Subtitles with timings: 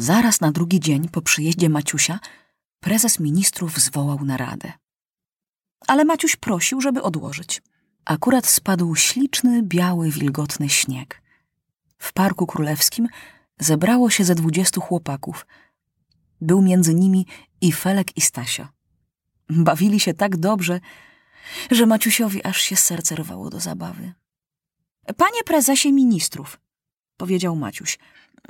[0.00, 2.20] Zaraz na drugi dzień po przyjeździe Maciusia
[2.80, 4.72] prezes ministrów zwołał naradę.
[5.86, 7.62] Ale Maciuś prosił, żeby odłożyć.
[8.04, 11.22] Akurat spadł śliczny, biały, wilgotny śnieg.
[11.98, 13.08] W Parku Królewskim
[13.58, 15.46] zebrało się ze dwudziestu chłopaków.
[16.40, 17.26] Był między nimi
[17.60, 18.72] i Felek i Stasia.
[19.48, 20.80] Bawili się tak dobrze,
[21.70, 24.12] że Maciusiowi aż się serce rwało do zabawy.
[25.16, 26.60] Panie prezesie ministrów,
[27.16, 27.98] powiedział Maciuś,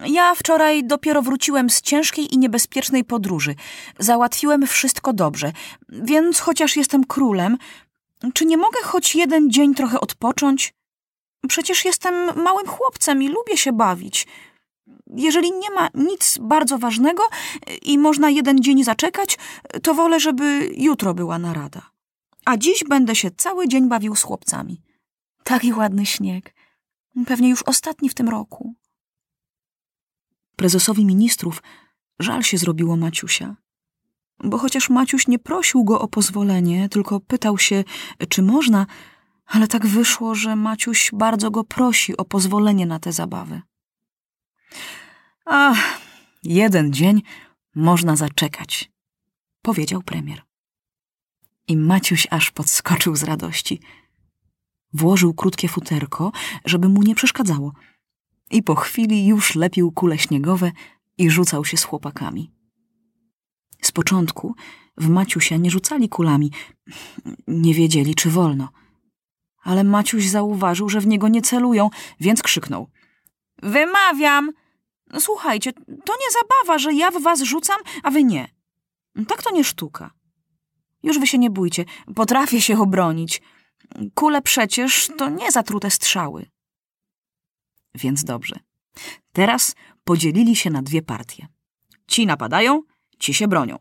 [0.06, 3.54] ja wczoraj dopiero wróciłem z ciężkiej i niebezpiecznej podróży.
[3.98, 5.52] Załatwiłem wszystko dobrze,
[5.88, 7.58] więc chociaż jestem królem,
[8.34, 10.74] czy nie mogę choć jeden dzień trochę odpocząć?
[11.48, 14.26] Przecież jestem małym chłopcem i lubię się bawić.
[15.06, 17.22] Jeżeli nie ma nic bardzo ważnego
[17.82, 19.38] i można jeden dzień zaczekać,
[19.82, 21.90] to wolę, żeby jutro była narada.
[22.44, 24.82] A dziś będę się cały dzień bawił z chłopcami.
[25.44, 26.54] Taki ładny śnieg.
[27.26, 28.74] Pewnie już ostatni w tym roku.
[30.60, 31.62] Prezesowi ministrów
[32.18, 33.56] żal się zrobiło Maciusia.
[34.44, 37.84] Bo chociaż Maciuś nie prosił go o pozwolenie, tylko pytał się,
[38.28, 38.86] czy można,
[39.46, 43.62] ale tak wyszło, że Maciuś bardzo go prosi o pozwolenie na tę zabawę.
[45.44, 46.00] Ach,
[46.42, 47.22] jeden dzień
[47.74, 48.90] można zaczekać,
[49.62, 50.42] powiedział premier.
[51.68, 53.80] I Maciuś aż podskoczył z radości.
[54.92, 56.32] Włożył krótkie futerko,
[56.64, 57.72] żeby mu nie przeszkadzało.
[58.50, 60.72] I po chwili już lepił kule śniegowe
[61.18, 62.52] i rzucał się z chłopakami.
[63.82, 64.54] Z początku
[64.96, 66.52] w Maciusia nie rzucali kulami.
[67.46, 68.68] Nie wiedzieli, czy wolno.
[69.62, 71.90] Ale Maciuś zauważył, że w niego nie celują,
[72.20, 72.90] więc krzyknął.
[73.62, 74.52] Wymawiam!
[75.18, 78.48] Słuchajcie, to nie zabawa, że ja w was rzucam, a wy nie.
[79.28, 80.10] Tak to nie sztuka.
[81.02, 81.84] Już wy się nie bójcie,
[82.14, 83.42] potrafię się obronić.
[84.14, 86.46] Kule przecież to nie zatrute strzały.
[87.94, 88.56] Więc dobrze.
[89.32, 89.74] Teraz
[90.04, 91.46] podzielili się na dwie partie.
[92.06, 92.82] Ci napadają,
[93.18, 93.78] ci się bronią.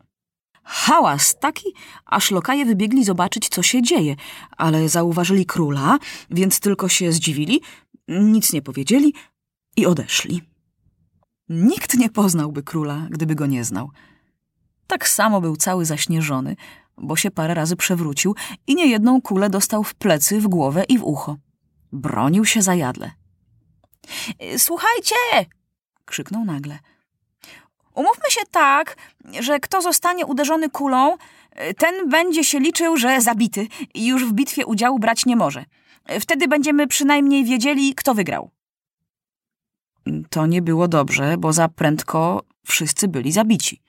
[0.62, 4.16] Hałas taki, aż lokaje wybiegli zobaczyć, co się dzieje,
[4.56, 5.98] ale zauważyli króla,
[6.30, 7.60] więc tylko się zdziwili,
[8.08, 9.14] nic nie powiedzieli
[9.76, 10.42] i odeszli.
[11.48, 13.90] Nikt nie poznałby króla, gdyby go nie znał.
[14.86, 16.56] Tak samo był cały zaśnieżony,
[16.96, 18.34] bo się parę razy przewrócił
[18.66, 21.36] i niejedną kulę dostał w plecy, w głowę i w ucho.
[21.92, 23.19] Bronił się zajadle.
[24.56, 25.14] Słuchajcie!
[26.04, 26.78] krzyknął nagle.
[27.94, 28.96] Umówmy się tak,
[29.40, 31.16] że kto zostanie uderzony kulą,
[31.78, 35.64] ten będzie się liczył, że zabity i już w bitwie udziału brać nie może.
[36.20, 38.50] Wtedy będziemy przynajmniej wiedzieli, kto wygrał.
[40.30, 43.82] To nie było dobrze, bo za prędko wszyscy byli zabici.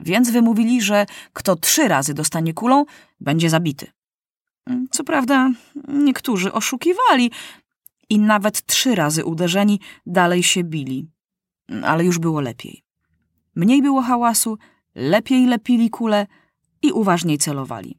[0.00, 2.84] Więc wymówili, że kto trzy razy dostanie kulą,
[3.20, 3.86] będzie zabity.
[4.90, 5.50] Co prawda,
[5.88, 7.30] niektórzy oszukiwali
[8.08, 11.10] i nawet trzy razy uderzeni dalej się bili,
[11.82, 12.84] ale już było lepiej.
[13.54, 14.58] Mniej było hałasu,
[14.94, 16.26] lepiej lepili kule
[16.82, 17.98] i uważniej celowali.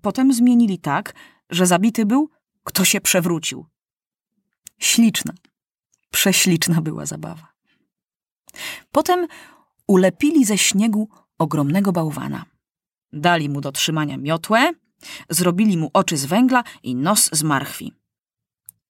[0.00, 1.14] Potem zmienili tak,
[1.50, 2.30] że zabity był,
[2.64, 3.66] kto się przewrócił.
[4.78, 5.32] Śliczna,
[6.10, 7.52] prześliczna była zabawa.
[8.92, 9.26] Potem
[9.86, 11.08] ulepili ze śniegu
[11.38, 12.44] ogromnego bałwana.
[13.12, 14.72] Dali mu do trzymania miotłę,
[15.30, 17.92] zrobili mu oczy z węgla i nos z marchwi.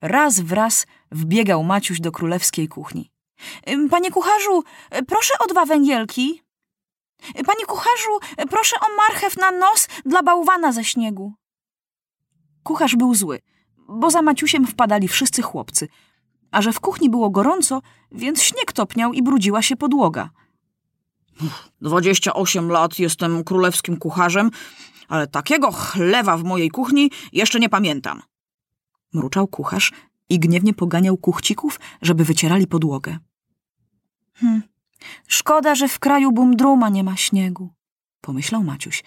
[0.03, 3.11] Raz w raz wbiegał Maciuś do królewskiej kuchni.
[3.91, 4.65] Panie kucharzu,
[5.09, 6.43] proszę o dwa węgielki.
[7.47, 8.19] Panie kucharzu,
[8.51, 11.35] proszę o marchew na nos dla bałwana ze śniegu.
[12.63, 13.41] Kucharz był zły,
[13.89, 15.89] bo za Maciusiem wpadali wszyscy chłopcy,
[16.51, 20.31] a że w kuchni było gorąco, więc śnieg topniał i brudziła się podłoga.
[21.81, 24.51] Dwadzieścia osiem lat jestem królewskim kucharzem,
[25.09, 28.23] ale takiego chlewa w mojej kuchni jeszcze nie pamiętam.
[29.17, 29.93] Mruczał kucharz
[30.29, 33.19] i gniewnie poganiał kuchcików, żeby wycierali podłogę.
[34.35, 34.63] Hm,
[35.27, 37.71] szkoda, że w kraju Bumdruma nie ma śniegu,
[38.21, 39.05] pomyślał Maciuś.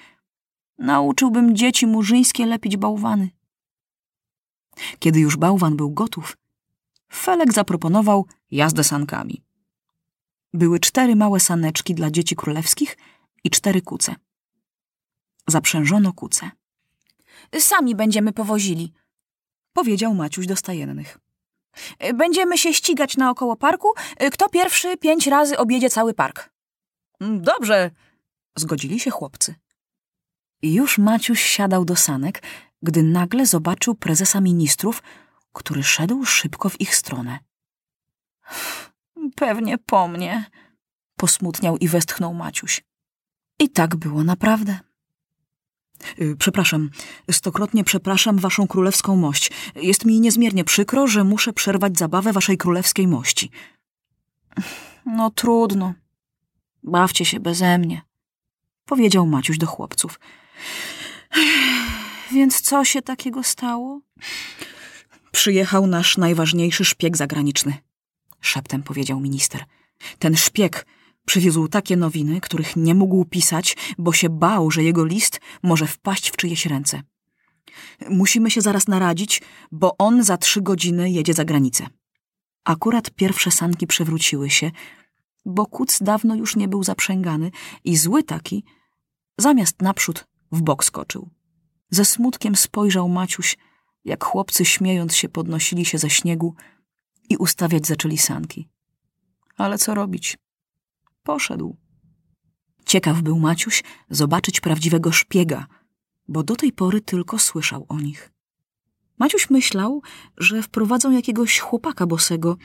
[0.78, 3.30] Nauczyłbym dzieci murzyńskie lepić bałwany.
[5.00, 6.38] Kiedy już bałwan był gotów,
[7.14, 9.44] Felek zaproponował jazdę sankami.
[10.53, 12.97] Były cztery małe saneczki dla dzieci królewskich
[13.44, 14.16] i cztery kuce.
[15.47, 16.52] Zaprzężono kuce.
[17.59, 18.94] Sami będziemy powozili,
[19.73, 21.17] powiedział Maciuś do stajennych.
[22.13, 23.93] Będziemy się ścigać naokoło parku,
[24.31, 26.49] kto pierwszy pięć razy objedzie cały park.
[27.19, 27.91] Dobrze,
[28.55, 29.55] zgodzili się chłopcy.
[30.61, 32.43] I już Maciuś siadał do sanek,
[32.81, 35.03] gdy nagle zobaczył prezesa ministrów,
[35.53, 37.39] który szedł szybko w ich stronę.
[39.35, 40.45] Pewnie po mnie,
[41.16, 42.83] posmutniał i westchnął Maciuś.
[43.59, 44.79] I tak było naprawdę.
[46.22, 46.90] Y, przepraszam,
[47.31, 49.51] stokrotnie przepraszam waszą królewską mość.
[49.75, 53.51] Jest mi niezmiernie przykro, że muszę przerwać zabawę waszej królewskiej mości.
[55.05, 55.93] No trudno.
[56.84, 58.01] Bawcie się beze mnie,
[58.85, 60.19] powiedział Maciuś do chłopców.
[62.31, 64.02] Więc co się takiego stało?
[65.31, 67.78] Przyjechał nasz najważniejszy szpieg zagraniczny,
[68.41, 69.66] szeptem powiedział minister.
[70.19, 70.85] Ten szpieg
[71.29, 76.29] przywiózł takie nowiny, których nie mógł pisać, bo się bał, że jego list może wpaść
[76.29, 77.02] w czyjeś ręce.
[78.09, 79.41] Musimy się zaraz naradzić,
[79.72, 81.87] bo on za trzy godziny jedzie za granicę.
[82.66, 84.72] Akurat pierwsze sanki przewróciły się,
[85.46, 87.52] bo kuc dawno już nie był zaprzęgany
[87.84, 88.64] i zły taki,
[89.37, 91.29] zamiast naprzód, w bok skoczył.
[91.90, 93.58] Ze smutkiem spojrzał Maciuś,
[94.05, 96.55] jak chłopcy śmiejąc się podnosili się ze śniegu
[97.29, 98.70] i ustawiać zaczęli sanki.
[99.58, 100.37] Ale co robić?
[101.29, 101.78] Poszedł.
[102.85, 105.67] Ciekaw był Maciuś zobaczyć prawdziwego szpiega,
[106.28, 108.31] bo do tej pory tylko słyszał o nich.
[109.20, 110.02] Maciuś myślał,
[110.37, 112.58] że wprowadzą jakiegoś chłopaka bosego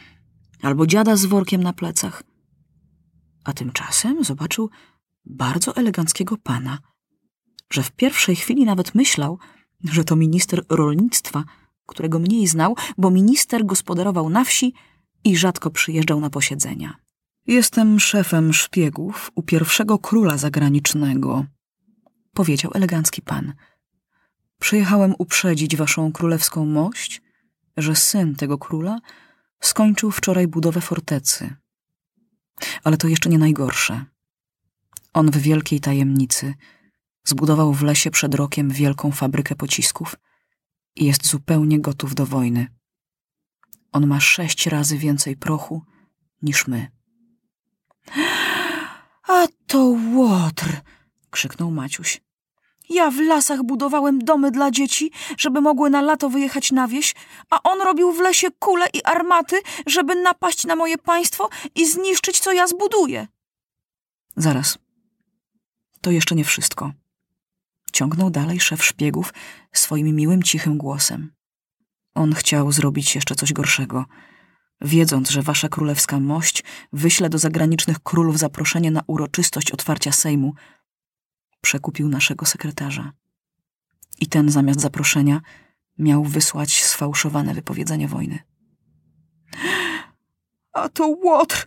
[0.63, 2.23] albo dziada z workiem na plecach.
[3.45, 4.71] A tymczasem zobaczył
[5.25, 6.79] bardzo eleganckiego pana,
[7.71, 9.39] że w pierwszej chwili nawet myślał,
[9.85, 11.45] że to minister rolnictwa,
[11.87, 14.75] którego mniej znał, bo minister gospodarował na wsi
[15.25, 17.04] i rzadko przyjeżdżał na posiedzenia.
[17.47, 21.45] Jestem szefem szpiegów u pierwszego króla zagranicznego,
[22.33, 23.53] powiedział elegancki pan.
[24.61, 27.23] Przyjechałem uprzedzić waszą królewską mość,
[27.77, 28.99] że syn tego króla
[29.61, 31.55] skończył wczoraj budowę fortecy.
[32.85, 34.05] Ale to jeszcze nie najgorsze.
[35.13, 36.55] On w wielkiej tajemnicy
[37.25, 40.17] zbudował w lesie przed rokiem wielką fabrykę pocisków
[40.97, 42.67] i jest zupełnie gotów do wojny.
[43.93, 45.83] On ma sześć razy więcej prochu
[46.43, 47.04] niż my.
[49.29, 50.81] A to łotr!
[51.31, 52.21] krzyknął Maciuś.
[52.89, 57.15] Ja w lasach budowałem domy dla dzieci, żeby mogły na lato wyjechać na wieś,
[57.51, 62.41] a on robił w lesie kule i armaty, żeby napaść na moje państwo i zniszczyć,
[62.41, 63.27] co ja zbuduję.
[64.37, 64.79] Zaraz.
[66.01, 66.93] To jeszcze nie wszystko.
[67.93, 69.35] Ciągnął dalej szef szpiegów
[69.73, 71.33] swoim miłym, cichym głosem.
[72.15, 74.05] On chciał zrobić jeszcze coś gorszego.
[74.81, 80.55] Wiedząc, że wasza królewska mość wyśle do zagranicznych królów zaproszenie na uroczystość otwarcia Sejmu,
[81.61, 83.13] przekupił naszego sekretarza.
[84.21, 85.41] I ten zamiast zaproszenia
[85.99, 88.39] miał wysłać sfałszowane wypowiedzenie wojny.
[90.73, 91.67] A to Łotr!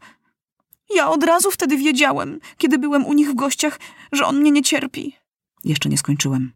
[0.96, 3.80] Ja od razu wtedy wiedziałem, kiedy byłem u nich w gościach,
[4.12, 5.16] że on mnie nie cierpi.
[5.64, 6.54] Jeszcze nie skończyłem.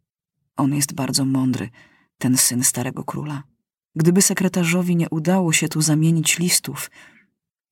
[0.58, 1.70] On jest bardzo mądry,
[2.18, 3.44] ten syn starego króla.
[3.96, 6.92] Gdyby sekretarzowi nie udało się tu zamienić listów,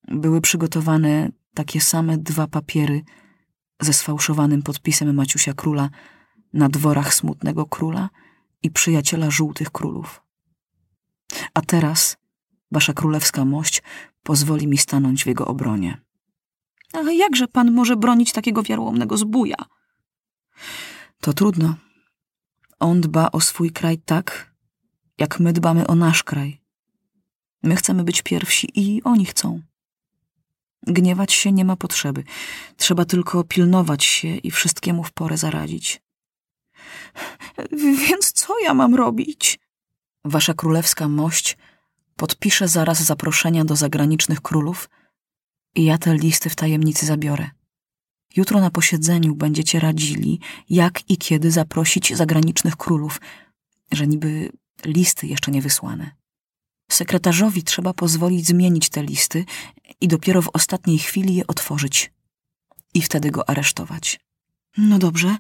[0.07, 3.01] były przygotowane takie same dwa papiery
[3.80, 5.89] ze sfałszowanym podpisem Maciusia Króla
[6.54, 8.10] na dworach smutnego króla
[8.63, 10.21] i przyjaciela żółtych królów.
[11.54, 12.18] A teraz
[12.71, 13.83] wasza królewska mość
[14.24, 15.98] pozwoli mi stanąć w jego obronie.
[16.94, 19.57] Ale jakże pan może bronić takiego wiarołomnego zbuja?
[21.21, 21.75] To trudno.
[22.80, 24.49] On dba o swój kraj tak,
[25.19, 26.62] jak my dbamy o nasz kraj.
[27.63, 29.62] My chcemy być pierwsi i oni chcą.
[30.88, 32.24] Gniewać się nie ma potrzeby.
[32.77, 36.01] Trzeba tylko pilnować się i wszystkiemu w porę zaradzić.
[38.07, 39.60] Więc co ja mam robić?
[40.25, 41.57] Wasza królewska mość
[42.16, 44.89] podpisze zaraz zaproszenia do zagranicznych królów
[45.75, 47.50] i ja te listy w tajemnicy zabiorę.
[48.36, 53.21] Jutro na posiedzeniu będziecie radzili, jak i kiedy zaprosić zagranicznych królów,
[53.92, 54.52] że niby
[54.86, 56.12] listy jeszcze nie wysłane.
[56.92, 59.45] Sekretarzowi trzeba pozwolić zmienić te listy
[60.02, 62.12] i dopiero w ostatniej chwili je otworzyć
[62.94, 64.19] i wtedy go aresztować.
[64.78, 65.38] No dobrze,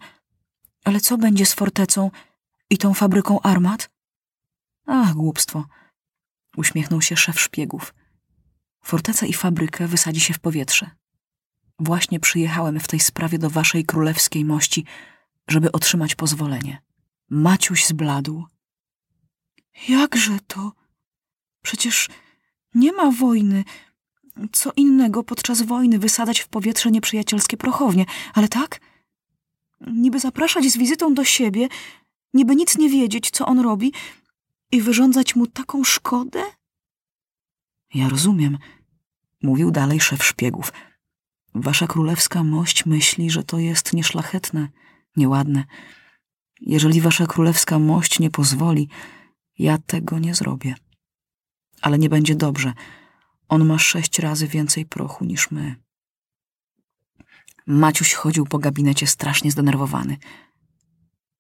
[0.83, 2.11] ale co będzie z fortecą
[2.69, 3.89] i tą fabryką armat?
[4.85, 5.65] Ach, głupstwo.
[6.57, 7.93] Uśmiechnął się szef szpiegów.
[8.83, 10.89] Forteca i fabrykę wysadzi się w powietrze.
[11.79, 14.85] Właśnie przyjechałem w tej sprawie do waszej królewskiej mości,
[15.47, 16.81] żeby otrzymać pozwolenie.
[17.29, 18.45] Maciuś zbladł.
[19.87, 20.71] Jakże to?
[21.61, 22.09] Przecież
[22.75, 23.63] nie ma wojny.
[24.51, 28.79] Co innego podczas wojny wysadzać w powietrze nieprzyjacielskie prochownie, ale tak?
[29.87, 31.67] Niby zapraszać z wizytą do siebie,
[32.33, 33.93] niby nic nie wiedzieć, co on robi
[34.71, 36.43] i wyrządzać mu taką szkodę?
[37.93, 38.57] Ja rozumiem,
[39.43, 40.73] mówił dalej szef szpiegów.
[41.55, 44.67] Wasza królewska mość myśli, że to jest nieszlachetne,
[45.15, 45.63] nieładne.
[46.61, 48.89] Jeżeli wasza królewska mość nie pozwoli,
[49.59, 50.75] ja tego nie zrobię.
[51.81, 52.73] Ale nie będzie dobrze.
[53.49, 55.75] On ma sześć razy więcej prochu niż my.
[57.67, 60.17] Maciuś chodził po gabinecie strasznie zdenerwowany.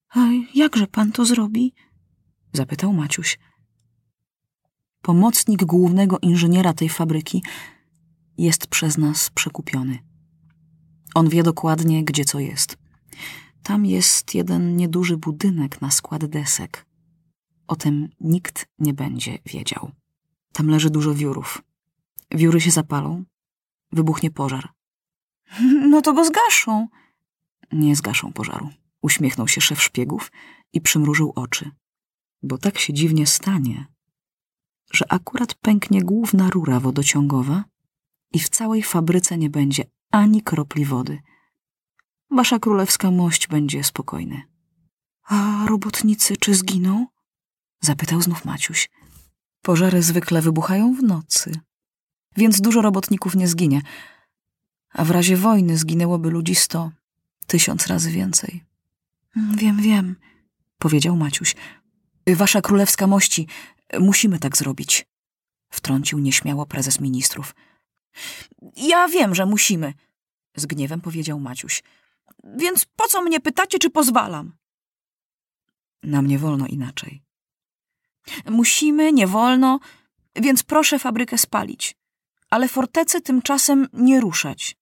[0.09, 0.19] A
[0.55, 1.73] jakże pan to zrobi?
[2.53, 3.39] Zapytał Maciuś.
[5.01, 7.43] Pomocnik głównego inżyniera tej fabryki
[8.37, 9.99] jest przez nas przekupiony.
[11.15, 12.77] On wie dokładnie, gdzie co jest.
[13.63, 16.88] Tam jest jeden nieduży budynek na skład desek.
[17.69, 19.91] O tym nikt nie będzie wiedział.
[20.53, 21.61] Tam leży dużo wiórów.
[22.31, 23.23] Wióry się zapalą,
[23.91, 24.69] wybuchnie pożar.
[25.91, 26.87] No to go zgaszą.
[27.71, 28.69] Nie zgaszą pożaru.
[29.01, 30.31] Uśmiechnął się szef szpiegów
[30.73, 31.71] i przymrużył oczy.
[32.43, 33.87] Bo tak się dziwnie stanie,
[34.91, 37.63] że akurat pęknie główna rura wodociągowa
[38.33, 41.19] i w całej fabryce nie będzie ani kropli wody.
[42.31, 44.41] Wasza królewska mość będzie spokojny.
[45.23, 47.07] A robotnicy czy zginą?
[47.81, 48.89] Zapytał znów Maciuś.
[49.61, 51.59] Pożary zwykle wybuchają w nocy,
[52.37, 53.81] więc dużo robotników nie zginie,
[54.89, 56.91] a w razie wojny zginęłoby ludzi sto,
[57.47, 58.63] tysiąc razy więcej.
[59.35, 60.15] Wiem, wiem,
[60.77, 61.55] powiedział Maciuś.
[62.27, 63.47] Wasza królewska mości,
[63.99, 65.05] musimy tak zrobić,
[65.69, 67.55] wtrącił nieśmiało prezes ministrów.
[68.75, 69.93] Ja wiem, że musimy,
[70.55, 71.83] z gniewem powiedział Maciuś.
[72.43, 74.57] Więc po co mnie pytacie, czy pozwalam?
[76.03, 77.28] Nam nie wolno inaczej.
[78.49, 79.79] Musimy, nie wolno,
[80.35, 81.95] więc proszę fabrykę spalić,
[82.49, 84.75] ale fortecę tymczasem nie ruszać.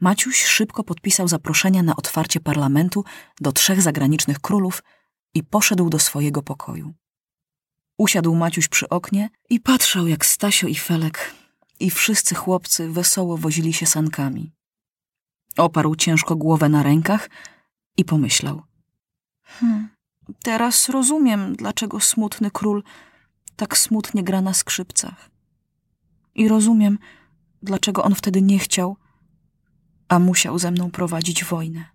[0.00, 3.04] Maciuś szybko podpisał zaproszenia na otwarcie parlamentu
[3.40, 4.82] do trzech zagranicznych królów
[5.34, 6.94] i poszedł do swojego pokoju.
[7.98, 11.34] Usiadł Maciuś przy oknie i patrzał, jak Stasio i Felek
[11.80, 14.52] i wszyscy chłopcy wesoło wozili się sankami.
[15.56, 17.30] Oparł ciężko głowę na rękach
[17.96, 18.62] i pomyślał.
[19.42, 19.88] Hmm,
[20.42, 22.82] teraz rozumiem, dlaczego smutny król
[23.56, 25.30] tak smutnie gra na skrzypcach.
[26.34, 26.98] I rozumiem,
[27.62, 28.96] dlaczego on wtedy nie chciał,
[30.08, 31.91] a musiał ze mną prowadzić wojnę.